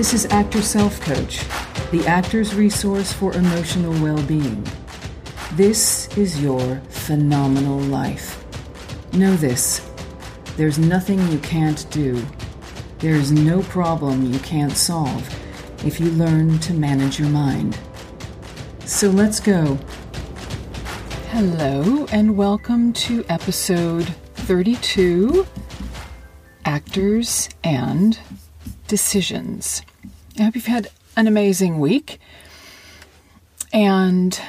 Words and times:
This 0.00 0.14
is 0.14 0.24
Actor 0.32 0.62
Self 0.62 0.98
Coach, 1.02 1.46
the 1.90 2.02
actor's 2.06 2.54
resource 2.54 3.12
for 3.12 3.34
emotional 3.34 3.92
well 4.02 4.22
being. 4.22 4.66
This 5.52 6.08
is 6.16 6.40
your 6.40 6.76
phenomenal 6.88 7.78
life. 7.80 8.42
Know 9.12 9.36
this 9.36 9.86
there's 10.56 10.78
nothing 10.78 11.20
you 11.28 11.38
can't 11.40 11.84
do, 11.90 12.26
there 13.00 13.14
is 13.14 13.30
no 13.30 13.60
problem 13.64 14.32
you 14.32 14.38
can't 14.38 14.72
solve 14.72 15.28
if 15.84 16.00
you 16.00 16.10
learn 16.12 16.58
to 16.60 16.72
manage 16.72 17.20
your 17.20 17.28
mind. 17.28 17.78
So 18.86 19.10
let's 19.10 19.38
go. 19.38 19.78
Hello, 21.28 22.06
and 22.10 22.38
welcome 22.38 22.94
to 22.94 23.22
episode 23.28 24.08
32 24.32 25.46
Actors 26.64 27.50
and 27.62 28.18
Decisions. 28.88 29.82
I 30.40 30.44
hope 30.44 30.54
you've 30.54 30.64
had 30.64 30.88
an 31.18 31.26
amazing 31.26 31.80
week, 31.80 32.18
and 33.74 34.40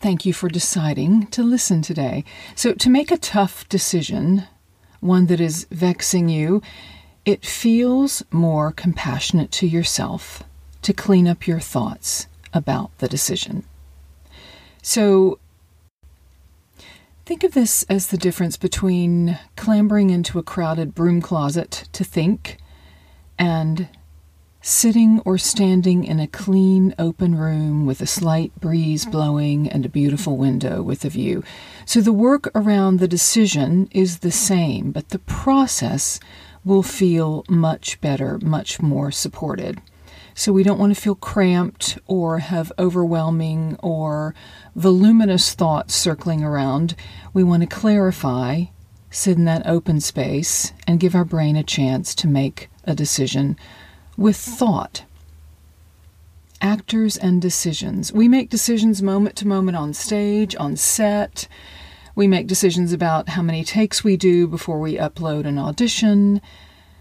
thank 0.00 0.26
you 0.26 0.32
for 0.32 0.48
deciding 0.48 1.28
to 1.28 1.44
listen 1.44 1.80
today. 1.80 2.24
So, 2.56 2.72
to 2.74 2.90
make 2.90 3.12
a 3.12 3.16
tough 3.16 3.68
decision, 3.68 4.48
one 4.98 5.26
that 5.26 5.38
is 5.38 5.68
vexing 5.70 6.28
you, 6.28 6.60
it 7.24 7.46
feels 7.46 8.24
more 8.32 8.72
compassionate 8.72 9.52
to 9.52 9.68
yourself 9.68 10.42
to 10.82 10.92
clean 10.92 11.28
up 11.28 11.46
your 11.46 11.60
thoughts 11.60 12.26
about 12.52 12.90
the 12.98 13.08
decision. 13.08 13.62
So, 14.82 15.38
Think 17.26 17.44
of 17.44 17.52
this 17.52 17.82
as 17.90 18.06
the 18.06 18.16
difference 18.16 18.56
between 18.56 19.38
clambering 19.54 20.08
into 20.08 20.38
a 20.38 20.42
crowded 20.42 20.94
broom 20.94 21.20
closet 21.20 21.86
to 21.92 22.02
think 22.02 22.56
and 23.38 23.86
sitting 24.60 25.20
or 25.20 25.38
standing 25.38 26.04
in 26.04 26.18
a 26.18 26.26
clean, 26.26 26.94
open 26.98 27.34
room 27.34 27.86
with 27.86 28.00
a 28.00 28.06
slight 28.06 28.54
breeze 28.60 29.06
blowing 29.06 29.68
and 29.68 29.86
a 29.86 29.88
beautiful 29.88 30.36
window 30.36 30.82
with 30.82 31.04
a 31.04 31.08
view. 31.08 31.42
So 31.84 32.00
the 32.00 32.12
work 32.12 32.50
around 32.54 32.98
the 32.98 33.08
decision 33.08 33.88
is 33.92 34.18
the 34.18 34.32
same, 34.32 34.90
but 34.90 35.10
the 35.10 35.20
process 35.20 36.18
will 36.64 36.82
feel 36.82 37.44
much 37.48 38.00
better, 38.00 38.38
much 38.42 38.80
more 38.82 39.10
supported. 39.10 39.80
So 40.34 40.52
we 40.52 40.62
don't 40.62 40.78
want 40.78 40.94
to 40.94 41.00
feel 41.00 41.14
cramped 41.14 41.98
or 42.06 42.38
have 42.38 42.72
overwhelming 42.78 43.76
or 43.82 44.34
voluminous 44.76 45.54
thoughts 45.54 45.94
circling 45.94 46.44
around. 46.44 46.94
We 47.32 47.42
want 47.42 47.62
to 47.62 47.68
clarify, 47.68 48.66
sit 49.10 49.36
in 49.36 49.46
that 49.46 49.66
open 49.66 50.00
space, 50.00 50.72
and 50.86 51.00
give 51.00 51.14
our 51.14 51.24
brain 51.24 51.56
a 51.56 51.64
chance 51.64 52.14
to 52.16 52.28
make 52.28 52.70
a 52.84 52.94
decision 52.94 53.56
with 54.18 54.36
thought. 54.36 55.04
Actors 56.60 57.16
and 57.16 57.40
decisions. 57.40 58.12
We 58.12 58.26
make 58.26 58.50
decisions 58.50 59.00
moment 59.00 59.36
to 59.36 59.46
moment 59.46 59.76
on 59.76 59.94
stage, 59.94 60.56
on 60.56 60.74
set. 60.76 61.46
We 62.16 62.26
make 62.26 62.48
decisions 62.48 62.92
about 62.92 63.30
how 63.30 63.42
many 63.42 63.62
takes 63.62 64.02
we 64.02 64.16
do 64.16 64.48
before 64.48 64.80
we 64.80 64.96
upload 64.96 65.46
an 65.46 65.56
audition. 65.56 66.42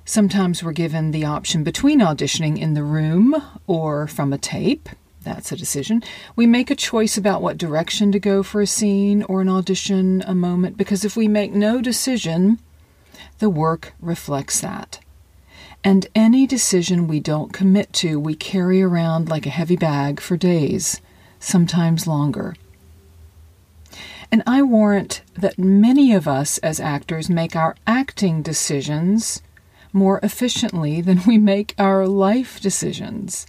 Sometimes 0.05 0.63
we're 0.63 0.73
given 0.73 1.09
the 1.09 1.25
option 1.25 1.63
between 1.63 2.01
auditioning 2.01 2.59
in 2.59 2.75
the 2.75 2.83
room 2.83 3.35
or 3.65 4.05
from 4.05 4.31
a 4.31 4.37
tape. 4.37 4.87
That's 5.23 5.51
a 5.51 5.57
decision. 5.57 6.03
We 6.35 6.45
make 6.45 6.69
a 6.69 6.75
choice 6.75 7.17
about 7.17 7.41
what 7.41 7.57
direction 7.57 8.11
to 8.11 8.19
go 8.19 8.43
for 8.43 8.61
a 8.61 8.67
scene 8.67 9.23
or 9.23 9.41
an 9.41 9.49
audition, 9.49 10.23
a 10.27 10.35
moment, 10.35 10.77
because 10.77 11.03
if 11.03 11.17
we 11.17 11.27
make 11.27 11.51
no 11.51 11.81
decision, 11.81 12.59
the 13.39 13.49
work 13.49 13.93
reflects 13.99 14.61
that. 14.61 14.99
And 15.83 16.07
any 16.15 16.45
decision 16.45 17.07
we 17.07 17.19
don't 17.19 17.53
commit 17.53 17.93
to, 17.93 18.19
we 18.19 18.35
carry 18.35 18.81
around 18.81 19.29
like 19.29 19.45
a 19.45 19.51
heavy 19.51 19.75
bag 19.75 20.19
for 20.19 20.35
days, 20.35 21.01
sometimes 21.39 22.07
longer. 22.07 22.55
And 24.31 24.43
I 24.45 24.61
warrant 24.61 25.21
that 25.35 25.57
many 25.57 26.13
of 26.13 26.27
us 26.27 26.57
as 26.59 26.79
actors 26.79 27.29
make 27.29 27.55
our 27.55 27.75
acting 27.85 28.41
decisions 28.41 29.41
more 29.93 30.19
efficiently 30.21 30.99
than 30.99 31.21
we 31.25 31.37
make 31.37 31.73
our 31.77 32.05
life 32.05 32.59
decisions. 32.59 33.47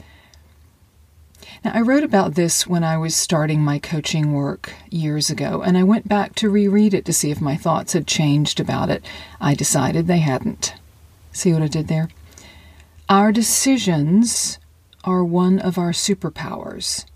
Now, 1.64 1.72
I 1.74 1.80
wrote 1.80 2.04
about 2.04 2.34
this 2.34 2.66
when 2.66 2.84
I 2.84 2.96
was 2.96 3.16
starting 3.16 3.64
my 3.64 3.78
coaching 3.80 4.32
work 4.32 4.72
years 4.90 5.28
ago, 5.28 5.62
and 5.62 5.76
I 5.76 5.82
went 5.82 6.06
back 6.08 6.34
to 6.36 6.50
reread 6.50 6.94
it 6.94 7.04
to 7.06 7.12
see 7.12 7.30
if 7.32 7.40
my 7.40 7.56
thoughts 7.56 7.94
had 7.94 8.06
changed 8.06 8.60
about 8.60 8.90
it. 8.90 9.04
I 9.40 9.54
decided 9.54 10.06
they 10.06 10.18
hadn't. 10.18 10.74
See 11.32 11.52
what 11.52 11.62
I 11.62 11.68
did 11.68 11.88
there? 11.88 12.08
Our 13.10 13.32
decisions 13.32 14.58
are 15.02 15.24
one 15.24 15.58
of 15.58 15.78
our 15.78 15.92
superpowers. 15.92 17.06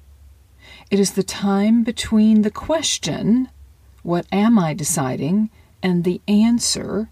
It 0.91 0.99
is 0.99 1.13
the 1.13 1.23
time 1.23 1.83
between 1.83 2.41
the 2.41 2.51
question, 2.51 3.51
What 4.03 4.25
am 4.33 4.59
I 4.59 4.73
deciding? 4.73 5.51
and 5.83 6.05
the 6.05 6.23
answer, 6.27 7.11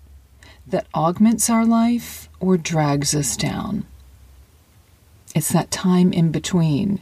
that 0.66 0.86
augments 0.94 1.50
our 1.50 1.66
life 1.66 2.30
or 2.38 2.56
drags 2.56 3.14
us 3.14 3.36
down. 3.36 3.84
It's 5.34 5.52
that 5.52 5.70
time 5.70 6.12
in 6.12 6.30
between, 6.30 7.00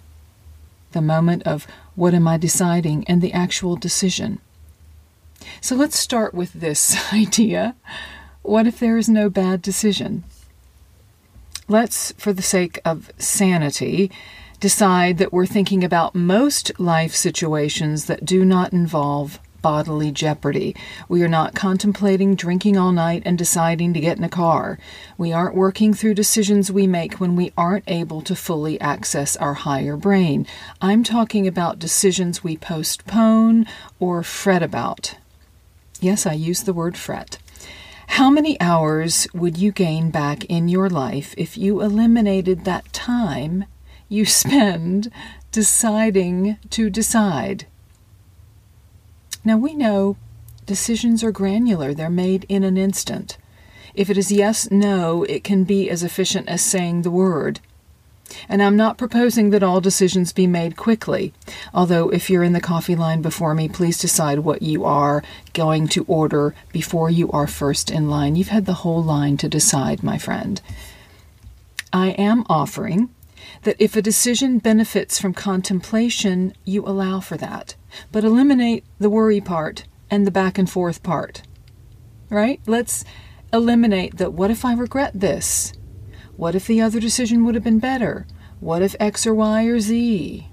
the 0.93 1.03
moment 1.03 1.45
of 1.45 1.67
what 1.95 2.15
am 2.15 2.27
I 2.27 2.39
deciding 2.39 3.05
and 3.07 3.23
the 3.23 3.33
actual 3.33 3.77
decision. 3.77 4.41
So 5.61 5.77
let's 5.77 5.99
start 5.99 6.35
with 6.35 6.55
this 6.55 6.97
idea. 7.13 7.77
What 8.43 8.67
if 8.67 8.81
there 8.81 8.97
is 8.97 9.09
no 9.09 9.31
bad 9.31 9.63
decision? 9.63 10.25
Let's, 11.71 12.13
for 12.13 12.33
the 12.33 12.41
sake 12.41 12.81
of 12.83 13.11
sanity, 13.19 14.11
decide 14.59 15.19
that 15.19 15.35
we're 15.35 15.45
thinking 15.45 15.85
about 15.85 16.15
most 16.15 16.73
life 16.81 17.15
situations 17.15 18.07
that 18.07 18.25
do 18.25 18.43
not 18.43 18.73
involve 18.73 19.39
bodily 19.61 20.11
jeopardy. 20.11 20.75
We 21.11 21.23
are 21.23 21.29
not 21.29 21.55
contemplating 21.55 22.37
drinking 22.37 22.79
all 22.79 22.93
night 22.93 23.23
and 23.27 23.37
deciding 23.37 23.93
to 23.93 24.01
get 24.01 24.17
in 24.17 24.25
a 24.25 24.31
car. 24.31 24.79
We 25.19 25.31
aren't 25.31 25.55
working 25.55 25.93
through 25.93 26.15
decisions 26.15 26.73
we 26.73 26.87
make 26.87 27.21
when 27.21 27.37
we 27.37 27.53
aren't 27.55 27.85
able 27.87 28.23
to 28.23 28.35
fully 28.35 28.81
access 28.81 29.37
our 29.37 29.55
higher 29.55 29.99
brain. 29.99 30.47
I'm 30.81 31.05
talking 31.05 31.47
about 31.47 31.79
decisions 31.79 32.43
we 32.43 32.57
postpone 32.57 33.67
or 34.01 34.23
fret 34.23 34.63
about. 34.63 35.17
Yes, 36.01 36.25
I 36.25 36.33
use 36.33 36.63
the 36.63 36.73
word 36.73 36.97
fret. 36.97 37.37
How 38.13 38.31
many 38.31 38.61
hours 38.61 39.29
would 39.33 39.59
you 39.59 39.71
gain 39.71 40.11
back 40.11 40.45
in 40.47 40.69
your 40.69 40.91
life 40.91 41.35
if 41.37 41.57
you 41.57 41.81
eliminated 41.81 42.65
that 42.65 42.93
time 42.93 43.65
you 44.09 44.25
spend 44.43 45.13
deciding 45.53 46.57
to 46.71 46.91
decide? 46.91 47.67
Now 49.45 49.57
we 49.57 49.75
know 49.75 50.17
decisions 50.67 51.23
are 51.23 51.31
granular, 51.31 51.95
they're 51.95 52.11
made 52.11 52.45
in 52.49 52.65
an 52.65 52.77
instant. 52.77 53.37
If 53.95 54.11
it 54.11 54.19
is 54.19 54.33
yes, 54.33 54.69
no, 54.71 55.23
it 55.25 55.45
can 55.45 55.63
be 55.65 55.89
as 55.89 56.03
efficient 56.03 56.49
as 56.49 56.63
saying 56.63 57.03
the 57.03 57.11
word. 57.11 57.61
And 58.49 58.63
I'm 58.63 58.77
not 58.77 58.99
proposing 58.99 59.51
that 59.51 59.63
all 59.63 59.81
decisions 59.81 60.33
be 60.33 60.47
made 60.47 60.77
quickly, 60.77 61.33
although 61.73 62.11
if 62.11 62.29
you're 62.29 62.43
in 62.43 62.53
the 62.53 62.61
coffee 62.61 62.97
line 62.97 63.23
before 63.23 63.55
me, 63.55 63.69
please 63.69 63.99
decide 63.99 64.41
what 64.41 64.63
you 64.63 64.85
are 64.85 65.23
going 65.55 65.89
to 65.89 66.05
order 66.05 66.55
before 66.73 67.11
you 67.11 67.31
are 67.31 67.47
first 67.47 67.91
in 67.91 68.09
line. 68.11 68.37
You've 68.37 68.49
had 68.49 68.67
the 68.67 68.75
whole 68.85 69.03
line 69.03 69.37
to 69.39 69.49
decide, 69.49 70.03
my 70.03 70.19
friend. 70.19 70.61
I 71.93 72.09
am 72.11 72.45
offering 72.49 73.11
that 73.63 73.77
if 73.79 73.97
a 73.97 74.03
decision 74.03 74.59
benefits 74.59 75.19
from 75.19 75.35
contemplation, 75.35 76.53
you 76.65 76.85
allow 76.85 77.21
for 77.21 77.37
that. 77.37 77.75
But 78.13 78.25
eliminate 78.25 78.85
the 78.99 79.11
worry 79.11 79.41
part 79.41 79.85
and 80.11 80.27
the 80.27 80.31
back 80.31 80.59
and 80.59 80.69
forth 80.69 81.03
part. 81.03 81.43
Right? 82.29 82.61
Let's 82.67 83.05
eliminate 83.53 84.19
that 84.19 84.35
what 84.35 84.51
if 84.51 84.65
I 84.65 84.75
regret 84.75 85.13
this? 85.15 85.73
What 86.39 86.55
if 86.55 86.69
the 86.69 86.81
other 86.81 87.01
decision 87.01 87.45
would 87.45 87.57
have 87.57 87.65
been 87.65 87.81
better? 87.81 88.25
What 88.61 88.81
if 88.81 88.95
X 89.01 89.27
or 89.27 89.35
Y 89.35 89.65
or 89.65 89.81
Z? 89.81 90.47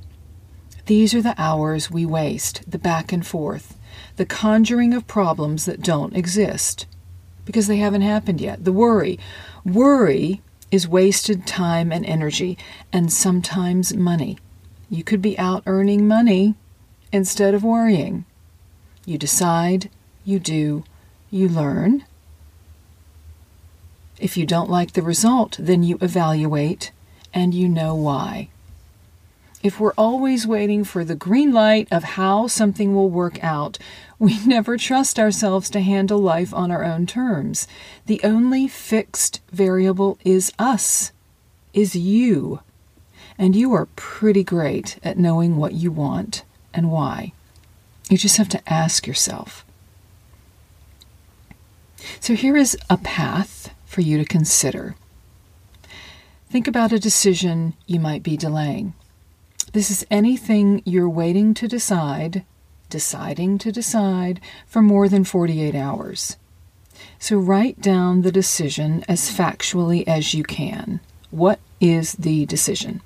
These 0.88 1.14
are 1.14 1.22
the 1.22 1.36
hours 1.38 1.92
we 1.92 2.08
waste, 2.08 2.64
the 2.68 2.80
back 2.80 3.14
and 3.14 3.24
forth, 3.24 3.78
the 4.16 4.26
conjuring 4.26 4.96
of 4.96 5.06
problems 5.06 5.66
that 5.66 5.84
don't 5.84 6.16
exist 6.16 6.88
because 7.46 7.68
they 7.68 7.78
haven't 7.78 8.02
happened 8.02 8.42
yet. 8.42 8.66
The 8.66 8.74
worry. 8.74 9.20
Worry 9.64 10.42
is 10.72 10.88
wasted 10.88 11.46
time 11.46 11.92
and 11.92 12.04
energy, 12.08 12.58
and 12.92 13.14
sometimes 13.14 13.94
money. 13.94 14.40
You 14.90 15.04
could 15.04 15.22
be 15.22 15.38
out 15.38 15.62
earning 15.68 16.08
money 16.08 16.56
instead 17.12 17.54
of 17.54 17.64
worrying. 17.64 18.26
You 19.06 19.20
decide, 19.20 19.92
you 20.24 20.40
do, 20.40 20.84
you 21.30 21.48
learn. 21.48 22.06
If 24.20 24.38
you 24.38 24.46
don't 24.46 24.70
like 24.70 24.94
the 24.94 25.02
result, 25.02 25.58
then 25.60 25.84
you 25.84 25.98
evaluate 26.02 26.92
and 27.34 27.54
you 27.54 27.68
know 27.68 27.94
why. 27.96 28.50
If 29.62 29.80
we're 29.80 29.94
always 29.98 30.46
waiting 30.46 30.84
for 30.84 31.04
the 31.04 31.16
green 31.16 31.52
light 31.52 31.88
of 31.92 32.04
how 32.04 32.48
something 32.48 32.94
will 32.94 33.10
work 33.10 33.44
out, 33.44 33.78
we 34.20 34.38
never 34.46 34.78
trust 34.78 35.20
ourselves 35.20 35.70
to 35.72 35.82
handle 35.82 36.20
life 36.20 36.54
on 36.54 36.72
our 36.72 36.84
own 36.84 37.08
terms. 37.08 37.68
The 38.06 38.22
only 38.24 38.68
fixed 38.68 39.42
variable 39.52 40.18
is 40.24 40.54
us. 40.60 41.12
is 41.74 41.96
you. 41.96 42.62
And 43.38 43.56
you 43.56 43.74
are 43.74 43.88
pretty 43.98 44.44
great 44.44 44.98
at 45.04 45.18
knowing 45.18 45.58
what 45.58 45.74
you 45.74 45.92
want 45.92 46.44
and 46.74 46.90
why. 46.90 47.34
You 48.10 48.18
just 48.18 48.38
have 48.38 48.50
to 48.50 48.72
ask 48.72 49.08
yourself. 49.08 49.66
So 52.20 52.36
here 52.36 52.56
is 52.56 52.78
a 52.90 52.98
path 52.98 53.74
for 53.96 54.02
you 54.02 54.18
to 54.18 54.26
consider. 54.26 54.94
Think 56.50 56.68
about 56.68 56.92
a 56.92 57.00
decision 57.00 57.76
you 57.88 57.98
might 57.98 58.24
be 58.24 58.36
delaying. 58.36 58.94
This 59.72 59.90
is 59.90 60.06
anything 60.12 60.82
you're 60.84 61.08
waiting 61.08 61.54
to 61.54 61.68
decide, 61.70 62.44
deciding 62.90 63.58
to 63.60 63.72
decide, 63.72 64.42
for 64.68 64.82
more 64.82 65.08
than 65.08 65.24
48 65.24 65.74
hours. 65.76 66.36
So 67.20 67.38
write 67.38 67.80
down 67.80 68.22
the 68.22 68.34
decision 68.34 69.06
as 69.08 69.32
factually 69.32 70.06
as 70.06 70.34
you 70.34 70.44
can. 70.44 71.00
What 71.32 71.62
is 71.80 72.16
the 72.16 72.46
decision? 72.46 73.00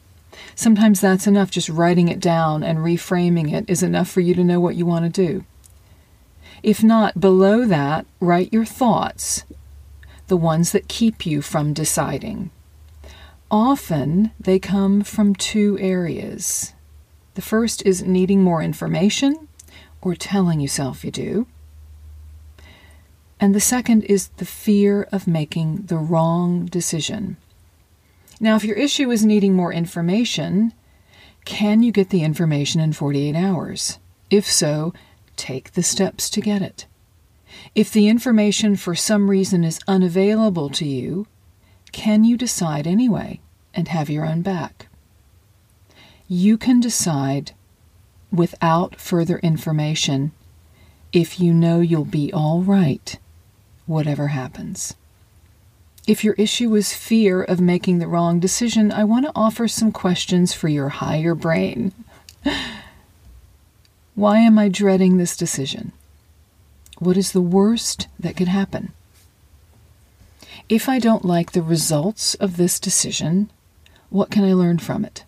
Sometimes 0.55 0.99
that's 0.99 1.27
enough, 1.27 1.51
just 1.51 1.69
writing 1.69 2.07
it 2.07 2.19
down 2.19 2.63
and 2.63 2.79
reframing 2.79 3.53
it 3.53 3.69
is 3.69 3.83
enough 3.83 4.09
for 4.09 4.21
you 4.21 4.33
to 4.33 4.43
know 4.43 4.59
what 4.59 4.75
you 4.75 4.87
want 4.87 5.05
to 5.05 5.27
do. 5.27 5.45
If 6.63 6.83
not, 6.83 7.21
below 7.21 7.65
that, 7.65 8.07
write 8.19 8.51
your 8.51 8.65
thoughts, 8.65 9.43
the 10.29 10.37
ones 10.37 10.71
that 10.71 10.87
keep 10.87 11.25
you 11.25 11.41
from 11.41 11.73
deciding. 11.73 12.49
Often 13.51 14.31
they 14.39 14.59
come 14.59 15.01
from 15.01 15.35
two 15.35 15.77
areas. 15.79 16.73
The 17.33 17.41
first 17.41 17.85
is 17.85 18.03
needing 18.03 18.41
more 18.41 18.61
information 18.61 19.47
or 20.01 20.15
telling 20.15 20.59
yourself 20.59 21.03
you 21.03 21.11
do. 21.11 21.47
And 23.39 23.55
the 23.55 23.59
second 23.61 24.03
is 24.03 24.27
the 24.37 24.45
fear 24.45 25.07
of 25.11 25.27
making 25.27 25.83
the 25.87 25.97
wrong 25.97 26.65
decision. 26.65 27.37
Now, 28.39 28.55
if 28.55 28.63
your 28.63 28.77
issue 28.77 29.11
is 29.11 29.25
needing 29.25 29.53
more 29.53 29.73
information, 29.73 30.73
can 31.45 31.81
you 31.81 31.91
get 31.91 32.09
the 32.09 32.23
information 32.23 32.79
in 32.81 32.93
48 32.93 33.35
hours? 33.35 33.99
If 34.29 34.49
so, 34.49 34.93
take 35.35 35.73
the 35.73 35.83
steps 35.83 36.29
to 36.31 36.41
get 36.41 36.61
it. 36.61 36.85
If 37.75 37.91
the 37.91 38.07
information 38.07 38.75
for 38.75 38.95
some 38.95 39.29
reason 39.29 39.63
is 39.63 39.79
unavailable 39.87 40.69
to 40.71 40.85
you, 40.85 41.27
can 41.91 42.23
you 42.23 42.37
decide 42.37 42.87
anyway 42.87 43.39
and 43.73 43.87
have 43.87 44.09
your 44.09 44.25
own 44.25 44.41
back? 44.41 44.87
You 46.27 46.57
can 46.57 46.79
decide 46.79 47.53
without 48.31 48.99
further 48.99 49.39
information 49.39 50.31
if 51.11 51.39
you 51.39 51.53
know 51.53 51.79
you'll 51.79 52.05
be 52.05 52.31
all 52.31 52.61
right, 52.61 53.17
whatever 53.87 54.27
happens. 54.27 54.95
If 56.07 56.23
your 56.23 56.35
issue 56.35 56.75
is 56.75 56.93
fear 56.93 57.43
of 57.43 57.59
making 57.59 57.99
the 57.99 58.07
wrong 58.07 58.39
decision, 58.39 58.91
I 58.91 59.03
want 59.03 59.25
to 59.25 59.31
offer 59.35 59.67
some 59.67 59.91
questions 59.91 60.53
for 60.53 60.67
your 60.67 60.89
higher 60.89 61.35
brain. 61.35 61.93
Why 64.15 64.39
am 64.39 64.59
I 64.59 64.69
dreading 64.69 65.17
this 65.17 65.37
decision? 65.37 65.91
What 66.99 67.15
is 67.15 67.31
the 67.31 67.41
worst 67.41 68.07
that 68.19 68.35
could 68.35 68.49
happen? 68.49 68.91
If 70.67 70.89
I 70.89 70.99
don't 70.99 71.23
like 71.23 71.53
the 71.53 71.61
results 71.61 72.35
of 72.35 72.57
this 72.57 72.77
decision, 72.79 73.49
what 74.09 74.29
can 74.29 74.43
I 74.43 74.53
learn 74.53 74.79
from 74.79 75.05
it? 75.05 75.23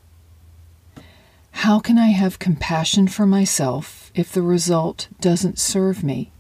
How 1.51 1.79
can 1.79 1.97
I 1.97 2.09
have 2.09 2.39
compassion 2.39 3.07
for 3.07 3.25
myself 3.25 4.11
if 4.13 4.33
the 4.33 4.41
result 4.41 5.07
doesn't 5.21 5.59
serve 5.59 6.03
me? 6.03 6.31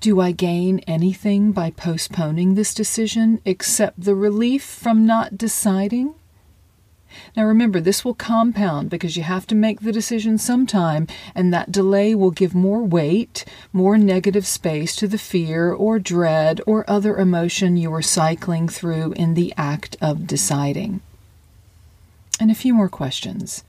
Do 0.00 0.20
I 0.20 0.32
gain 0.32 0.80
anything 0.80 1.52
by 1.52 1.70
postponing 1.70 2.54
this 2.54 2.74
decision 2.74 3.40
except 3.44 4.02
the 4.02 4.14
relief 4.14 4.62
from 4.62 5.06
not 5.06 5.38
deciding? 5.38 6.14
Now 7.36 7.44
remember, 7.44 7.80
this 7.80 8.04
will 8.04 8.14
compound 8.14 8.90
because 8.90 9.16
you 9.16 9.22
have 9.22 9.46
to 9.48 9.54
make 9.54 9.80
the 9.80 9.92
decision 9.92 10.38
sometime, 10.38 11.06
and 11.34 11.52
that 11.52 11.72
delay 11.72 12.14
will 12.14 12.30
give 12.30 12.54
more 12.54 12.82
weight, 12.82 13.44
more 13.72 13.96
negative 13.98 14.46
space 14.46 14.94
to 14.96 15.08
the 15.08 15.18
fear 15.18 15.72
or 15.72 15.98
dread 15.98 16.60
or 16.66 16.88
other 16.88 17.16
emotion 17.16 17.76
you 17.76 17.92
are 17.94 18.02
cycling 18.02 18.68
through 18.68 19.12
in 19.12 19.34
the 19.34 19.52
act 19.56 19.96
of 20.00 20.26
deciding. 20.26 21.00
And 22.38 22.50
a 22.50 22.54
few 22.54 22.74
more 22.74 22.88
questions. 22.88 23.64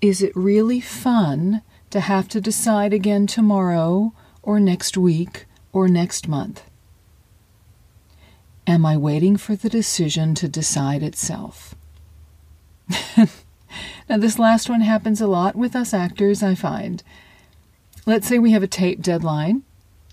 Is 0.00 0.22
it 0.22 0.36
really 0.36 0.80
fun 0.80 1.62
to 1.90 2.00
have 2.00 2.28
to 2.28 2.40
decide 2.40 2.92
again 2.92 3.26
tomorrow 3.26 4.12
or 4.42 4.60
next 4.60 4.96
week 4.96 5.46
or 5.72 5.88
next 5.88 6.28
month? 6.28 6.62
Am 8.68 8.84
I 8.84 8.98
waiting 8.98 9.38
for 9.38 9.56
the 9.56 9.70
decision 9.70 10.34
to 10.34 10.46
decide 10.46 11.02
itself? 11.02 11.74
now, 13.16 14.18
this 14.18 14.38
last 14.38 14.68
one 14.68 14.82
happens 14.82 15.22
a 15.22 15.26
lot 15.26 15.56
with 15.56 15.74
us 15.74 15.94
actors, 15.94 16.42
I 16.42 16.54
find. 16.54 17.02
Let's 18.04 18.28
say 18.28 18.38
we 18.38 18.52
have 18.52 18.62
a 18.62 18.66
tape 18.66 19.00
deadline 19.00 19.62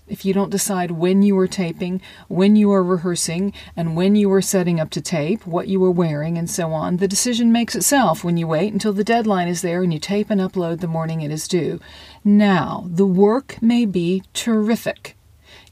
if 0.08 0.24
you 0.24 0.32
don't 0.32 0.50
decide 0.50 0.92
when 0.92 1.22
you 1.22 1.36
are 1.38 1.48
taping, 1.48 2.00
when 2.28 2.56
you 2.56 2.72
are 2.72 2.82
rehearsing, 2.82 3.52
and 3.76 3.96
when 3.96 4.14
you 4.14 4.32
are 4.32 4.40
setting 4.40 4.80
up 4.80 4.88
to 4.90 5.00
tape, 5.00 5.46
what 5.46 5.68
you 5.68 5.84
are 5.84 5.90
wearing, 5.90 6.38
and 6.38 6.48
so 6.48 6.72
on, 6.72 6.98
the 6.98 7.08
decision 7.08 7.52
makes 7.52 7.74
itself 7.74 8.22
when 8.22 8.36
you 8.36 8.46
wait 8.46 8.72
until 8.72 8.92
the 8.92 9.04
deadline 9.04 9.48
is 9.48 9.62
there 9.62 9.82
and 9.82 9.92
you 9.92 9.98
tape 9.98 10.30
and 10.30 10.40
upload 10.40 10.80
the 10.80 10.86
morning 10.86 11.20
it 11.20 11.30
is 11.30 11.48
due. 11.48 11.80
Now, 12.24 12.86
the 12.88 13.06
work 13.06 13.60
may 13.60 13.84
be 13.84 14.22
terrific. 14.32 15.15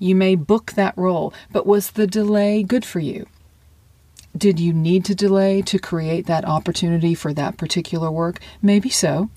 You 0.04 0.14
may 0.14 0.34
book 0.34 0.72
that 0.72 0.92
role, 0.98 1.32
but 1.50 1.66
was 1.66 1.92
the 1.92 2.06
delay 2.06 2.62
good 2.62 2.84
for 2.84 3.00
you? 3.00 3.26
Did 4.36 4.60
you 4.60 4.74
need 4.74 5.02
to 5.06 5.14
delay 5.14 5.62
to 5.62 5.78
create 5.78 6.26
that 6.26 6.44
opportunity 6.44 7.14
for 7.14 7.32
that 7.32 7.56
particular 7.56 8.10
work? 8.10 8.38
Maybe 8.60 8.90
so. 8.90 9.30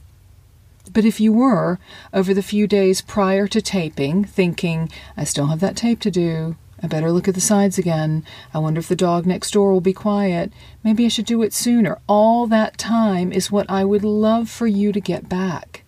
But 0.92 1.06
if 1.06 1.22
you 1.22 1.32
were, 1.32 1.80
over 2.14 2.34
the 2.34 2.44
few 2.44 2.68
days 2.68 3.00
prior 3.00 3.48
to 3.48 3.62
taping, 3.62 4.26
thinking, 4.26 4.92
I 5.16 5.24
still 5.24 5.46
have 5.46 5.62
that 5.62 5.78
tape 5.78 6.02
to 6.02 6.12
do, 6.12 6.58
I 6.84 6.88
better 6.88 7.14
look 7.14 7.30
at 7.30 7.36
the 7.36 7.40
sides 7.40 7.78
again, 7.78 8.26
I 8.54 8.60
wonder 8.60 8.80
if 8.80 8.90
the 8.90 8.96
dog 8.98 9.26
next 9.26 9.52
door 9.52 9.72
will 9.72 9.80
be 9.80 9.94
quiet, 9.94 10.52
maybe 10.84 11.06
I 11.06 11.08
should 11.08 11.28
do 11.28 11.44
it 11.44 11.54
sooner, 11.54 11.98
all 12.08 12.46
that 12.48 12.78
time 12.78 13.32
is 13.32 13.50
what 13.50 13.70
I 13.70 13.86
would 13.86 14.04
love 14.04 14.50
for 14.50 14.68
you 14.68 14.92
to 14.92 15.00
get 15.00 15.30
back. 15.30 15.86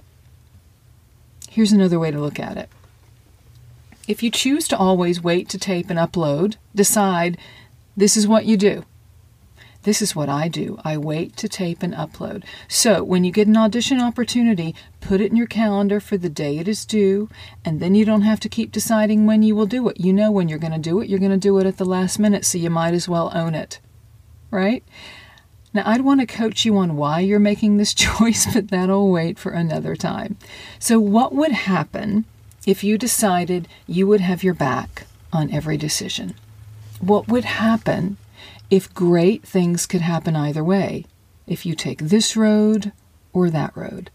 Here's 1.49 1.73
another 1.73 1.99
way 1.99 2.11
to 2.11 2.21
look 2.21 2.39
at 2.39 2.55
it. 2.55 2.69
If 4.09 4.23
you 4.23 4.31
choose 4.31 4.67
to 4.69 4.77
always 4.77 5.21
wait 5.21 5.49
to 5.49 5.59
tape 5.59 5.91
and 5.91 5.99
upload, 5.99 6.55
decide 6.73 7.37
this 7.95 8.17
is 8.17 8.27
what 8.27 8.45
you 8.45 8.57
do. 8.57 8.83
This 9.83 10.01
is 10.01 10.15
what 10.15 10.27
I 10.27 10.47
do. 10.47 10.79
I 10.83 10.97
wait 10.97 11.37
to 11.37 11.47
tape 11.47 11.83
and 11.83 11.93
upload. 11.93 12.43
So, 12.67 13.03
when 13.03 13.23
you 13.23 13.31
get 13.31 13.47
an 13.47 13.55
audition 13.55 14.01
opportunity, 14.01 14.73
put 14.99 15.21
it 15.21 15.29
in 15.29 15.35
your 15.35 15.45
calendar 15.45 15.99
for 15.99 16.17
the 16.17 16.27
day 16.27 16.57
it 16.57 16.67
is 16.67 16.87
due, 16.87 17.29
and 17.63 17.79
then 17.79 17.93
you 17.93 18.03
don't 18.03 18.23
have 18.23 18.39
to 18.39 18.49
keep 18.49 18.71
deciding 18.71 19.27
when 19.27 19.43
you 19.43 19.55
will 19.55 19.67
do 19.67 19.87
it. 19.89 19.99
You 19.99 20.11
know 20.11 20.31
when 20.31 20.49
you're 20.49 20.57
going 20.57 20.73
to 20.73 20.79
do 20.79 20.99
it. 21.01 21.07
You're 21.07 21.19
going 21.19 21.29
to 21.29 21.37
do 21.37 21.59
it 21.59 21.67
at 21.67 21.77
the 21.77 21.85
last 21.85 22.17
minute, 22.17 22.45
so 22.45 22.57
you 22.57 22.71
might 22.71 22.95
as 22.95 23.07
well 23.07 23.31
own 23.35 23.53
it. 23.53 23.79
Right? 24.49 24.83
Now, 25.71 25.83
I'd 25.85 26.01
want 26.01 26.19
to 26.21 26.25
coach 26.25 26.65
you 26.65 26.75
on 26.77 26.97
why 26.97 27.19
you're 27.19 27.37
making 27.37 27.77
this 27.77 27.93
choice, 28.07 28.51
but 28.51 28.69
that'll 28.69 29.11
wait 29.11 29.37
for 29.37 29.51
another 29.51 29.95
time. 29.95 30.37
So, 30.79 30.99
what 30.99 31.35
would 31.35 31.51
happen 31.51 32.25
if 32.65 32.83
you 32.83 32.97
decided 32.97 33.67
you 33.87 34.07
would 34.07 34.21
have 34.21 34.43
your 34.43 34.53
back 34.53 35.05
on 35.31 35.51
every 35.51 35.77
decision? 35.77 36.35
What 36.99 37.27
would 37.27 37.45
happen 37.45 38.17
if 38.69 38.93
great 38.93 39.43
things 39.43 39.85
could 39.85 40.01
happen 40.01 40.35
either 40.35 40.63
way, 40.63 41.05
if 41.47 41.65
you 41.65 41.75
take 41.75 41.99
this 41.99 42.37
road 42.37 42.91
or 43.33 43.49
that 43.49 43.75
road. 43.75 44.11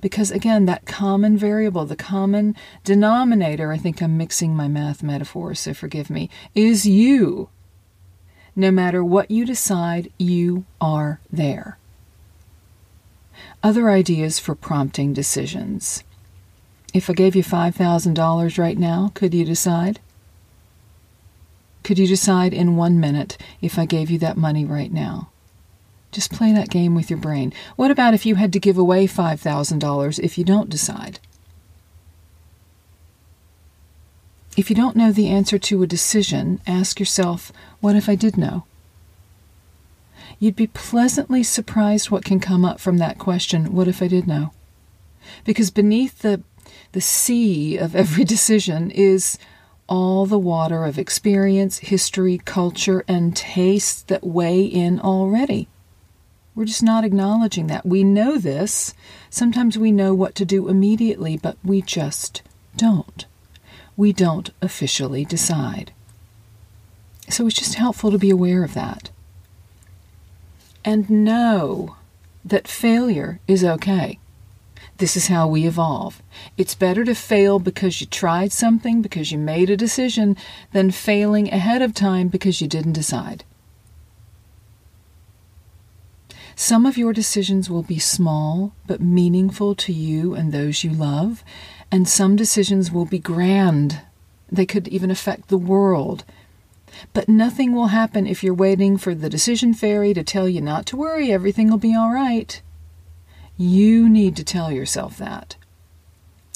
Because 0.00 0.30
again, 0.30 0.66
that 0.66 0.84
common 0.84 1.38
variable, 1.38 1.86
the 1.86 1.96
common 1.96 2.54
denominator, 2.84 3.72
I 3.72 3.78
think 3.78 4.02
I'm 4.02 4.18
mixing 4.18 4.54
my 4.54 4.68
math 4.68 5.02
metaphors, 5.02 5.60
so 5.60 5.72
forgive 5.72 6.10
me, 6.10 6.28
is 6.54 6.86
you. 6.86 7.48
No 8.54 8.70
matter 8.70 9.02
what 9.02 9.30
you 9.30 9.44
decide, 9.44 10.12
you 10.18 10.64
are 10.80 11.20
there. 11.32 11.78
Other 13.62 13.90
ideas 13.90 14.38
for 14.38 14.54
prompting 14.54 15.12
decisions. 15.12 16.04
If 16.94 17.10
I 17.10 17.12
gave 17.12 17.36
you 17.36 17.42
$5,000 17.44 18.58
right 18.58 18.78
now, 18.78 19.10
could 19.14 19.34
you 19.34 19.44
decide? 19.44 20.00
Could 21.82 21.98
you 21.98 22.06
decide 22.06 22.52
in 22.52 22.76
one 22.76 22.98
minute 22.98 23.36
if 23.60 23.78
I 23.78 23.84
gave 23.86 24.10
you 24.10 24.18
that 24.18 24.36
money 24.36 24.64
right 24.64 24.92
now? 24.92 25.28
Just 26.10 26.32
play 26.32 26.52
that 26.52 26.70
game 26.70 26.94
with 26.94 27.10
your 27.10 27.18
brain. 27.18 27.52
What 27.76 27.90
about 27.90 28.14
if 28.14 28.24
you 28.24 28.36
had 28.36 28.52
to 28.54 28.58
give 28.58 28.78
away 28.78 29.06
$5,000 29.06 30.18
if 30.18 30.38
you 30.38 30.44
don't 30.44 30.70
decide? 30.70 31.20
If 34.56 34.70
you 34.70 34.76
don't 34.76 34.96
know 34.96 35.12
the 35.12 35.28
answer 35.28 35.58
to 35.58 35.82
a 35.82 35.86
decision, 35.86 36.60
ask 36.66 36.98
yourself, 36.98 37.52
what 37.80 37.94
if 37.94 38.08
I 38.08 38.14
did 38.14 38.38
know? 38.38 38.64
You'd 40.38 40.56
be 40.56 40.66
pleasantly 40.66 41.42
surprised 41.42 42.10
what 42.10 42.24
can 42.24 42.40
come 42.40 42.64
up 42.64 42.80
from 42.80 42.96
that 42.98 43.18
question, 43.18 43.74
what 43.74 43.86
if 43.86 44.02
I 44.02 44.08
did 44.08 44.26
know? 44.26 44.52
Because 45.44 45.70
beneath 45.70 46.20
the, 46.20 46.42
the 46.96 47.02
sea 47.02 47.76
of 47.76 47.94
every 47.94 48.24
decision 48.24 48.90
is 48.90 49.38
all 49.86 50.24
the 50.24 50.38
water 50.38 50.86
of 50.86 50.98
experience, 50.98 51.76
history, 51.76 52.38
culture, 52.38 53.04
and 53.06 53.36
taste 53.36 54.08
that 54.08 54.24
weigh 54.24 54.64
in 54.64 54.98
already. 55.00 55.68
We're 56.54 56.64
just 56.64 56.82
not 56.82 57.04
acknowledging 57.04 57.66
that. 57.66 57.84
We 57.84 58.02
know 58.02 58.38
this. 58.38 58.94
Sometimes 59.28 59.76
we 59.76 59.92
know 59.92 60.14
what 60.14 60.34
to 60.36 60.46
do 60.46 60.70
immediately, 60.70 61.36
but 61.36 61.58
we 61.62 61.82
just 61.82 62.40
don't. 62.78 63.26
We 63.94 64.14
don't 64.14 64.48
officially 64.62 65.26
decide. 65.26 65.92
So 67.28 67.46
it's 67.46 67.56
just 67.56 67.74
helpful 67.74 68.10
to 68.10 68.16
be 68.18 68.30
aware 68.30 68.64
of 68.64 68.72
that. 68.72 69.10
And 70.82 71.10
know 71.10 71.96
that 72.42 72.66
failure 72.66 73.38
is 73.46 73.62
okay. 73.62 74.18
This 74.98 75.16
is 75.16 75.26
how 75.26 75.46
we 75.46 75.66
evolve. 75.66 76.22
It's 76.56 76.74
better 76.74 77.04
to 77.04 77.14
fail 77.14 77.58
because 77.58 78.00
you 78.00 78.06
tried 78.06 78.50
something, 78.50 79.02
because 79.02 79.30
you 79.30 79.36
made 79.36 79.68
a 79.68 79.76
decision, 79.76 80.36
than 80.72 80.90
failing 80.90 81.52
ahead 81.52 81.82
of 81.82 81.92
time 81.92 82.28
because 82.28 82.62
you 82.62 82.68
didn't 82.68 82.94
decide. 82.94 83.44
Some 86.54 86.86
of 86.86 86.96
your 86.96 87.12
decisions 87.12 87.68
will 87.68 87.82
be 87.82 87.98
small 87.98 88.72
but 88.86 89.02
meaningful 89.02 89.74
to 89.74 89.92
you 89.92 90.34
and 90.34 90.50
those 90.50 90.82
you 90.82 90.90
love, 90.90 91.44
and 91.92 92.08
some 92.08 92.34
decisions 92.34 92.90
will 92.90 93.04
be 93.04 93.18
grand. 93.18 94.00
They 94.50 94.64
could 94.64 94.88
even 94.88 95.10
affect 95.10 95.48
the 95.48 95.58
world. 95.58 96.24
But 97.12 97.28
nothing 97.28 97.74
will 97.74 97.88
happen 97.88 98.26
if 98.26 98.42
you're 98.42 98.54
waiting 98.54 98.96
for 98.96 99.14
the 99.14 99.28
decision 99.28 99.74
fairy 99.74 100.14
to 100.14 100.22
tell 100.22 100.48
you 100.48 100.62
not 100.62 100.86
to 100.86 100.96
worry, 100.96 101.30
everything 101.30 101.68
will 101.70 101.76
be 101.76 101.94
all 101.94 102.10
right. 102.10 102.62
You 103.56 104.08
need 104.08 104.36
to 104.36 104.44
tell 104.44 104.70
yourself 104.70 105.16
that. 105.18 105.56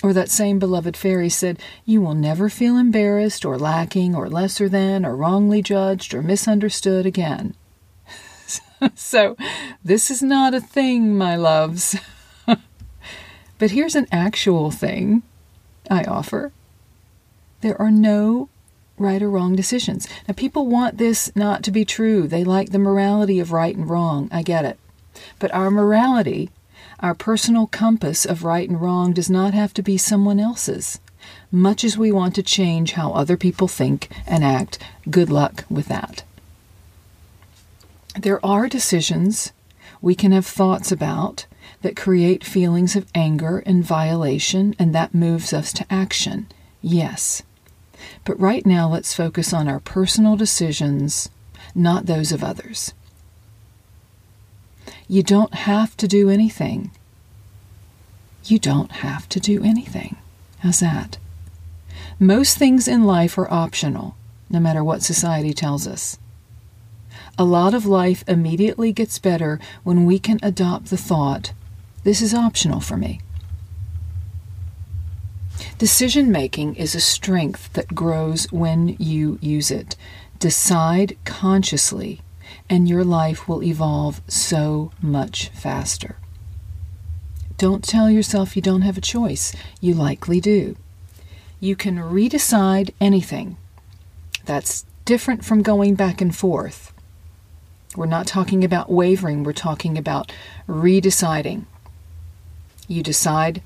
Or 0.02 0.12
that 0.12 0.30
same 0.30 0.58
beloved 0.58 0.96
fairy 0.96 1.28
said, 1.28 1.58
You 1.84 2.00
will 2.00 2.14
never 2.14 2.48
feel 2.48 2.76
embarrassed 2.76 3.44
or 3.44 3.58
lacking 3.58 4.14
or 4.14 4.28
lesser 4.28 4.68
than 4.68 5.04
or 5.04 5.14
wrongly 5.14 5.62
judged 5.62 6.14
or 6.14 6.22
misunderstood 6.22 7.06
again. 7.06 7.54
so, 8.94 9.36
this 9.84 10.10
is 10.10 10.22
not 10.22 10.54
a 10.54 10.60
thing, 10.60 11.16
my 11.16 11.36
loves. 11.36 11.96
but 13.58 13.70
here's 13.70 13.94
an 13.94 14.06
actual 14.10 14.70
thing 14.70 15.22
I 15.90 16.04
offer 16.04 16.52
there 17.60 17.80
are 17.80 17.90
no 17.90 18.48
right 18.96 19.22
or 19.22 19.30
wrong 19.30 19.54
decisions. 19.54 20.08
Now, 20.26 20.34
people 20.34 20.66
want 20.66 20.98
this 20.98 21.34
not 21.34 21.62
to 21.64 21.70
be 21.70 21.84
true. 21.84 22.26
They 22.26 22.44
like 22.44 22.70
the 22.70 22.78
morality 22.78 23.38
of 23.38 23.52
right 23.52 23.74
and 23.74 23.88
wrong. 23.88 24.28
I 24.32 24.42
get 24.42 24.64
it. 24.64 24.78
But 25.38 25.52
our 25.52 25.70
morality 25.70 26.50
our 27.00 27.14
personal 27.14 27.66
compass 27.66 28.24
of 28.24 28.44
right 28.44 28.68
and 28.68 28.80
wrong 28.80 29.12
does 29.12 29.30
not 29.30 29.54
have 29.54 29.74
to 29.74 29.82
be 29.82 29.96
someone 29.96 30.38
else's. 30.38 31.00
Much 31.50 31.84
as 31.84 31.98
we 31.98 32.12
want 32.12 32.34
to 32.34 32.42
change 32.42 32.92
how 32.92 33.12
other 33.12 33.36
people 33.36 33.68
think 33.68 34.08
and 34.26 34.44
act, 34.44 34.78
good 35.10 35.30
luck 35.30 35.64
with 35.68 35.86
that. 35.86 36.22
There 38.18 38.44
are 38.44 38.68
decisions 38.68 39.52
we 40.02 40.14
can 40.14 40.32
have 40.32 40.46
thoughts 40.46 40.90
about 40.90 41.46
that 41.82 41.96
create 41.96 42.44
feelings 42.44 42.96
of 42.96 43.06
anger 43.14 43.62
and 43.64 43.84
violation, 43.84 44.74
and 44.78 44.94
that 44.94 45.14
moves 45.14 45.52
us 45.52 45.72
to 45.74 45.86
action. 45.90 46.46
Yes. 46.82 47.42
But 48.24 48.40
right 48.40 48.64
now, 48.64 48.88
let's 48.88 49.14
focus 49.14 49.52
on 49.52 49.68
our 49.68 49.80
personal 49.80 50.36
decisions, 50.36 51.30
not 51.74 52.06
those 52.06 52.32
of 52.32 52.42
others. 52.42 52.92
You 55.08 55.22
don't 55.22 55.54
have 55.54 55.96
to 55.98 56.08
do 56.08 56.28
anything. 56.28 56.90
You 58.44 58.58
don't 58.58 58.90
have 58.92 59.28
to 59.30 59.40
do 59.40 59.62
anything. 59.62 60.16
How's 60.60 60.80
that? 60.80 61.18
Most 62.18 62.58
things 62.58 62.86
in 62.88 63.04
life 63.04 63.38
are 63.38 63.52
optional, 63.52 64.16
no 64.48 64.60
matter 64.60 64.84
what 64.84 65.02
society 65.02 65.52
tells 65.52 65.86
us. 65.86 66.18
A 67.38 67.44
lot 67.44 67.74
of 67.74 67.86
life 67.86 68.24
immediately 68.28 68.92
gets 68.92 69.18
better 69.18 69.58
when 69.82 70.04
we 70.04 70.18
can 70.18 70.38
adopt 70.42 70.86
the 70.86 70.96
thought, 70.96 71.52
this 72.04 72.22
is 72.22 72.34
optional 72.34 72.80
for 72.80 72.96
me. 72.96 73.20
Decision 75.78 76.30
making 76.30 76.76
is 76.76 76.94
a 76.94 77.00
strength 77.00 77.72
that 77.74 77.94
grows 77.94 78.50
when 78.50 78.96
you 78.98 79.38
use 79.40 79.70
it. 79.70 79.96
Decide 80.38 81.16
consciously 81.24 82.20
and 82.70 82.88
your 82.88 83.02
life 83.04 83.48
will 83.48 83.64
evolve 83.64 84.22
so 84.28 84.92
much 85.02 85.48
faster. 85.48 86.16
Don't 87.58 87.84
tell 87.84 88.08
yourself 88.08 88.54
you 88.54 88.62
don't 88.62 88.82
have 88.82 88.96
a 88.96 89.02
choice. 89.02 89.54
You 89.80 89.92
likely 89.92 90.40
do. 90.40 90.76
You 91.58 91.74
can 91.74 91.96
redecide 91.96 92.94
anything. 93.00 93.58
That's 94.46 94.86
different 95.04 95.44
from 95.44 95.62
going 95.62 95.96
back 95.96 96.20
and 96.20 96.34
forth. 96.34 96.92
We're 97.96 98.06
not 98.06 98.28
talking 98.28 98.62
about 98.62 98.88
wavering, 98.88 99.42
we're 99.42 99.52
talking 99.52 99.98
about 99.98 100.32
redeciding. 100.68 101.64
You 102.86 103.02
decide 103.02 103.62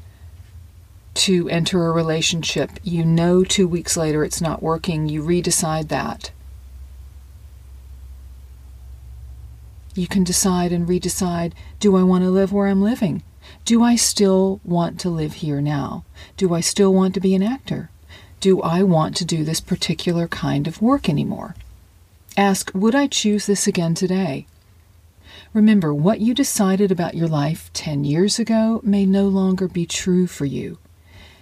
to 1.14 1.48
enter 1.50 1.86
a 1.86 1.92
relationship. 1.92 2.70
You 2.82 3.04
know 3.04 3.44
two 3.44 3.68
weeks 3.68 3.98
later 3.98 4.24
it's 4.24 4.40
not 4.40 4.62
working. 4.62 5.08
You 5.08 5.22
redecide 5.22 5.88
that. 5.88 6.30
You 9.94 10.08
can 10.08 10.24
decide 10.24 10.72
and 10.72 10.88
redecide 10.88 11.52
do 11.78 11.96
I 11.96 12.02
want 12.02 12.24
to 12.24 12.30
live 12.30 12.52
where 12.52 12.66
I'm 12.66 12.82
living? 12.82 13.22
Do 13.64 13.82
I 13.82 13.94
still 13.94 14.60
want 14.64 14.98
to 15.00 15.10
live 15.10 15.34
here 15.34 15.60
now? 15.60 16.04
Do 16.36 16.52
I 16.52 16.60
still 16.60 16.92
want 16.92 17.14
to 17.14 17.20
be 17.20 17.34
an 17.34 17.42
actor? 17.42 17.90
Do 18.40 18.60
I 18.60 18.82
want 18.82 19.16
to 19.16 19.24
do 19.24 19.44
this 19.44 19.60
particular 19.60 20.26
kind 20.26 20.66
of 20.66 20.82
work 20.82 21.08
anymore? 21.08 21.54
Ask, 22.36 22.72
would 22.74 22.94
I 22.94 23.06
choose 23.06 23.46
this 23.46 23.66
again 23.66 23.94
today? 23.94 24.46
Remember, 25.52 25.94
what 25.94 26.20
you 26.20 26.34
decided 26.34 26.90
about 26.90 27.14
your 27.14 27.28
life 27.28 27.70
10 27.74 28.04
years 28.04 28.40
ago 28.40 28.80
may 28.82 29.06
no 29.06 29.28
longer 29.28 29.68
be 29.68 29.86
true 29.86 30.26
for 30.26 30.44
you. 30.44 30.78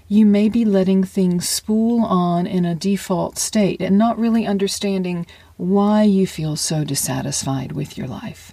You 0.06 0.26
may 0.26 0.50
be 0.50 0.66
letting 0.66 1.04
things 1.04 1.48
spool 1.48 2.04
on 2.04 2.46
in 2.46 2.66
a 2.66 2.74
default 2.74 3.38
state 3.38 3.80
and 3.80 3.96
not 3.96 4.18
really 4.18 4.46
understanding 4.46 5.26
why 5.62 6.02
you 6.02 6.26
feel 6.26 6.56
so 6.56 6.82
dissatisfied 6.82 7.70
with 7.70 7.96
your 7.96 8.08
life. 8.08 8.52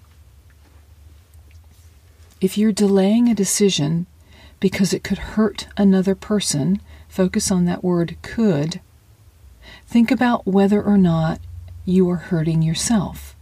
If 2.39 2.56
you're 2.56 2.72
delaying 2.72 3.28
a 3.28 3.34
decision 3.34 4.06
because 4.60 4.94
it 4.94 5.04
could 5.04 5.18
hurt 5.18 5.68
another 5.75 6.13
person, 6.13 6.80
focus 7.08 7.50
on 7.50 7.66
that 7.66 7.84
word 7.84 8.16
could. 8.22 8.80
Think 9.88 10.12
about 10.12 10.46
whether 10.46 10.84
or 10.84 11.00
not 11.00 11.39
you 11.84 12.08
are 12.12 12.18
hurting 12.18 12.62
yourself. 12.62 13.36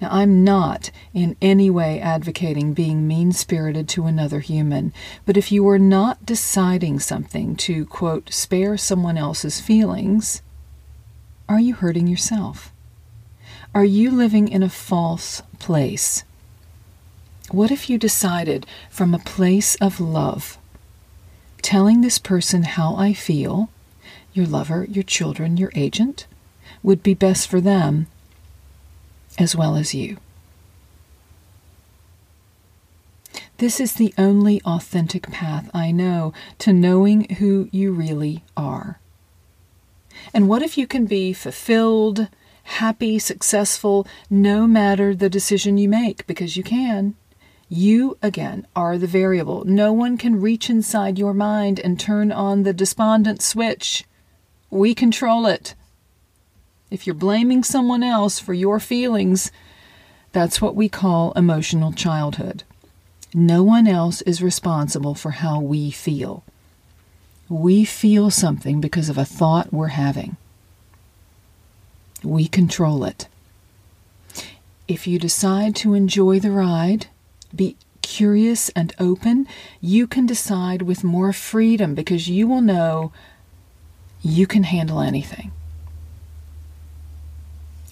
Now, 0.00 0.08
I'm 0.10 0.42
not 0.42 0.90
in 1.12 1.36
any 1.42 1.68
way 1.68 2.00
advocating 2.00 2.72
being 2.72 3.06
mean 3.06 3.32
spirited 3.32 3.90
to 3.90 4.06
another 4.06 4.40
human, 4.40 4.94
but 5.26 5.36
if 5.36 5.52
you 5.52 5.68
are 5.68 5.78
not 5.78 6.24
deciding 6.24 7.00
something 7.00 7.56
to, 7.56 7.84
quote, 7.84 8.32
spare 8.32 8.78
someone 8.78 9.18
else's 9.18 9.60
feelings, 9.60 10.40
are 11.46 11.60
you 11.60 11.74
hurting 11.74 12.06
yourself? 12.06 12.69
Are 13.72 13.84
you 13.84 14.10
living 14.10 14.48
in 14.48 14.64
a 14.64 14.68
false 14.68 15.42
place? 15.60 16.24
What 17.52 17.70
if 17.70 17.88
you 17.88 17.98
decided 17.98 18.66
from 18.90 19.14
a 19.14 19.20
place 19.20 19.76
of 19.76 20.00
love, 20.00 20.58
telling 21.62 22.00
this 22.00 22.18
person 22.18 22.64
how 22.64 22.96
I 22.96 23.12
feel, 23.12 23.70
your 24.32 24.46
lover, 24.46 24.86
your 24.90 25.04
children, 25.04 25.56
your 25.56 25.70
agent, 25.76 26.26
would 26.82 27.00
be 27.00 27.14
best 27.14 27.46
for 27.46 27.60
them 27.60 28.08
as 29.38 29.54
well 29.54 29.76
as 29.76 29.94
you? 29.94 30.16
This 33.58 33.78
is 33.78 33.92
the 33.94 34.12
only 34.18 34.60
authentic 34.62 35.30
path 35.30 35.70
I 35.72 35.92
know 35.92 36.32
to 36.58 36.72
knowing 36.72 37.34
who 37.34 37.68
you 37.70 37.92
really 37.92 38.42
are. 38.56 38.98
And 40.34 40.48
what 40.48 40.62
if 40.62 40.76
you 40.76 40.88
can 40.88 41.06
be 41.06 41.32
fulfilled, 41.32 42.28
happy, 42.70 43.18
successful, 43.18 44.06
no 44.28 44.66
matter 44.66 45.14
the 45.14 45.28
decision 45.28 45.78
you 45.78 45.88
make? 45.88 46.26
Because 46.26 46.56
you 46.56 46.62
can. 46.62 47.14
You, 47.68 48.18
again, 48.22 48.66
are 48.74 48.98
the 48.98 49.06
variable. 49.06 49.64
No 49.64 49.92
one 49.92 50.16
can 50.16 50.40
reach 50.40 50.68
inside 50.68 51.18
your 51.18 51.34
mind 51.34 51.78
and 51.78 51.98
turn 51.98 52.32
on 52.32 52.62
the 52.62 52.72
despondent 52.72 53.42
switch. 53.42 54.04
We 54.70 54.94
control 54.94 55.46
it. 55.46 55.74
If 56.90 57.06
you're 57.06 57.14
blaming 57.14 57.62
someone 57.62 58.02
else 58.02 58.40
for 58.40 58.54
your 58.54 58.80
feelings, 58.80 59.52
that's 60.32 60.60
what 60.60 60.74
we 60.74 60.88
call 60.88 61.32
emotional 61.32 61.92
childhood. 61.92 62.64
No 63.32 63.62
one 63.62 63.86
else 63.86 64.22
is 64.22 64.42
responsible 64.42 65.14
for 65.14 65.30
how 65.30 65.60
we 65.60 65.92
feel. 65.92 66.42
We 67.48 67.84
feel 67.84 68.30
something 68.30 68.80
because 68.80 69.08
of 69.08 69.18
a 69.18 69.24
thought 69.24 69.72
we're 69.72 69.88
having. 69.88 70.36
We 72.22 72.48
control 72.48 73.04
it. 73.04 73.28
If 74.88 75.06
you 75.06 75.18
decide 75.18 75.76
to 75.76 75.94
enjoy 75.94 76.40
the 76.40 76.50
ride, 76.50 77.06
be 77.54 77.76
curious 78.02 78.70
and 78.70 78.92
open, 78.98 79.46
you 79.80 80.06
can 80.06 80.26
decide 80.26 80.82
with 80.82 81.04
more 81.04 81.32
freedom 81.32 81.94
because 81.94 82.28
you 82.28 82.48
will 82.48 82.60
know 82.60 83.12
you 84.20 84.46
can 84.46 84.64
handle 84.64 85.00
anything. 85.00 85.52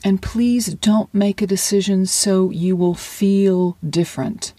And 0.04 0.22
please 0.22 0.74
don't 0.74 1.12
make 1.12 1.42
a 1.42 1.46
decision 1.46 2.06
so 2.06 2.50
you 2.50 2.76
will 2.76 2.94
feel 2.94 3.76
different. 3.88 4.52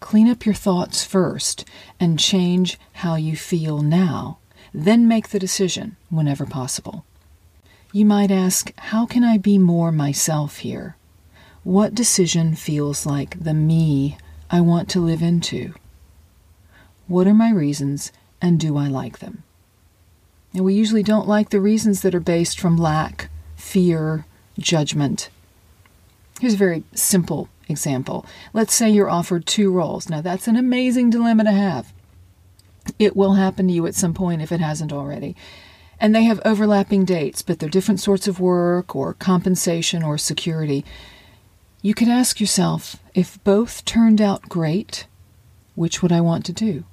Clean 0.00 0.28
up 0.28 0.46
your 0.46 0.54
thoughts 0.54 1.04
first 1.04 1.64
and 1.98 2.18
change 2.18 2.78
how 2.94 3.16
you 3.16 3.36
feel 3.36 3.82
now. 3.82 4.38
Then 4.72 5.08
make 5.08 5.28
the 5.28 5.38
decision 5.38 5.96
whenever 6.08 6.46
possible. 6.46 7.04
You 7.90 8.04
might 8.04 8.30
ask, 8.30 8.72
How 8.76 9.06
can 9.06 9.24
I 9.24 9.38
be 9.38 9.56
more 9.56 9.90
myself 9.90 10.58
here? 10.58 10.96
What 11.64 11.94
decision 11.94 12.54
feels 12.54 13.06
like 13.06 13.42
the 13.42 13.54
me 13.54 14.18
I 14.50 14.60
want 14.60 14.90
to 14.90 15.00
live 15.00 15.22
into? 15.22 15.74
What 17.06 17.26
are 17.26 17.34
my 17.34 17.50
reasons 17.50 18.12
and 18.42 18.60
do 18.60 18.76
I 18.76 18.88
like 18.88 19.20
them? 19.20 19.42
And 20.52 20.64
we 20.64 20.74
usually 20.74 21.02
don't 21.02 21.28
like 21.28 21.48
the 21.48 21.60
reasons 21.60 22.02
that 22.02 22.14
are 22.14 22.20
based 22.20 22.60
from 22.60 22.76
lack, 22.76 23.30
fear, 23.56 24.26
judgment. 24.58 25.30
Here's 26.40 26.54
a 26.54 26.58
very 26.58 26.84
simple 26.94 27.48
example. 27.68 28.26
Let's 28.52 28.74
say 28.74 28.90
you're 28.90 29.10
offered 29.10 29.46
two 29.46 29.72
roles. 29.72 30.10
Now, 30.10 30.20
that's 30.20 30.46
an 30.46 30.56
amazing 30.56 31.08
dilemma 31.10 31.44
to 31.44 31.52
have. 31.52 31.92
It 32.98 33.16
will 33.16 33.34
happen 33.34 33.68
to 33.68 33.72
you 33.72 33.86
at 33.86 33.94
some 33.94 34.14
point 34.14 34.42
if 34.42 34.52
it 34.52 34.60
hasn't 34.60 34.92
already. 34.92 35.36
And 36.00 36.14
they 36.14 36.24
have 36.24 36.40
overlapping 36.44 37.04
dates, 37.04 37.42
but 37.42 37.58
they're 37.58 37.68
different 37.68 38.00
sorts 38.00 38.28
of 38.28 38.40
work 38.40 38.94
or 38.94 39.14
compensation 39.14 40.02
or 40.02 40.16
security. 40.16 40.84
You 41.82 41.94
could 41.94 42.08
ask 42.08 42.40
yourself 42.40 42.96
if 43.14 43.42
both 43.44 43.84
turned 43.84 44.20
out 44.20 44.48
great, 44.48 45.06
which 45.74 46.02
would 46.02 46.12
I 46.12 46.20
want 46.20 46.44
to 46.46 46.52
do? 46.52 46.84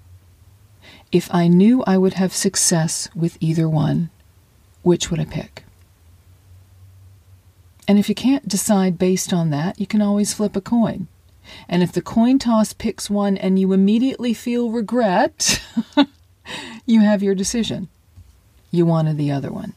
If 1.11 1.33
I 1.33 1.47
knew 1.47 1.83
I 1.85 1.97
would 1.97 2.13
have 2.13 2.33
success 2.33 3.07
with 3.15 3.37
either 3.39 3.69
one, 3.69 4.09
which 4.81 5.09
would 5.09 5.19
I 5.19 5.25
pick? 5.25 5.63
And 7.87 7.99
if 7.99 8.09
you 8.09 8.15
can't 8.15 8.47
decide 8.47 8.97
based 8.97 9.31
on 9.31 9.51
that, 9.51 9.79
you 9.79 9.87
can 9.87 10.01
always 10.01 10.33
flip 10.33 10.55
a 10.55 10.61
coin. 10.61 11.07
And 11.69 11.83
if 11.83 11.91
the 11.91 12.01
coin 12.01 12.39
toss 12.39 12.73
picks 12.73 13.09
one 13.09 13.37
and 13.37 13.59
you 13.59 13.71
immediately 13.73 14.33
feel 14.33 14.71
regret, 14.71 15.61
you 16.85 17.01
have 17.01 17.21
your 17.21 17.35
decision. 17.35 17.89
You 18.75 18.85
wanted 18.85 19.17
the 19.17 19.31
other 19.31 19.53
one. 19.53 19.73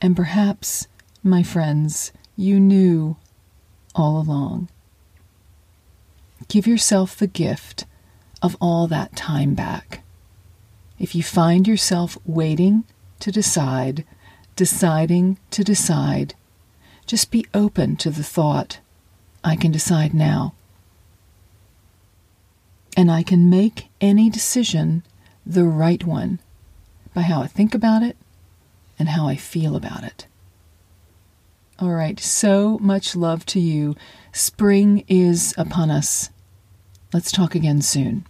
And 0.00 0.14
perhaps, 0.14 0.86
my 1.24 1.42
friends, 1.42 2.12
you 2.36 2.60
knew 2.60 3.16
all 3.96 4.16
along. 4.16 4.68
Give 6.46 6.68
yourself 6.68 7.16
the 7.16 7.26
gift 7.26 7.84
of 8.42 8.56
all 8.60 8.86
that 8.86 9.16
time 9.16 9.54
back. 9.54 10.04
If 11.00 11.16
you 11.16 11.24
find 11.24 11.66
yourself 11.66 12.16
waiting 12.24 12.84
to 13.18 13.32
decide, 13.32 14.04
deciding 14.54 15.36
to 15.50 15.64
decide, 15.64 16.36
just 17.06 17.32
be 17.32 17.44
open 17.52 17.96
to 17.96 18.10
the 18.10 18.22
thought 18.22 18.78
I 19.42 19.56
can 19.56 19.72
decide 19.72 20.14
now. 20.14 20.54
And 22.96 23.10
I 23.10 23.24
can 23.24 23.50
make 23.50 23.88
any 24.00 24.30
decision 24.30 25.02
the 25.44 25.64
right 25.64 26.04
one 26.04 26.38
by 27.14 27.22
how 27.22 27.42
I 27.42 27.46
think 27.46 27.74
about 27.74 28.02
it 28.02 28.16
and 28.98 29.08
how 29.10 29.26
I 29.26 29.36
feel 29.36 29.76
about 29.76 30.04
it. 30.04 30.26
All 31.78 31.90
right, 31.90 32.20
so 32.20 32.78
much 32.80 33.16
love 33.16 33.44
to 33.46 33.60
you. 33.60 33.96
Spring 34.32 35.04
is 35.08 35.54
upon 35.58 35.90
us. 35.90 36.30
Let's 37.12 37.32
talk 37.32 37.54
again 37.54 37.82
soon. 37.82 38.26